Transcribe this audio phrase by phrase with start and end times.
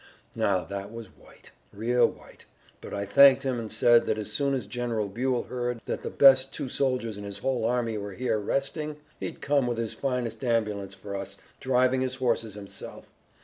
[0.35, 2.45] "Now, that was white, real white,
[2.81, 6.09] but I thanked him and said that as soon as General Buell heard that the
[6.09, 10.43] best two soldiers in his whole army were here resting, he'd come with his finest
[10.43, 13.13] ambulance for us, driving his horses himself.